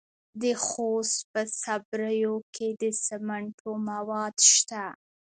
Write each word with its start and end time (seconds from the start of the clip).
د 0.41 0.43
خوست 0.65 1.17
په 1.31 1.41
صبریو 1.61 2.35
کې 2.55 2.67
د 2.81 2.83
سمنټو 3.05 3.71
مواد 3.89 4.35
شته. 4.53 4.83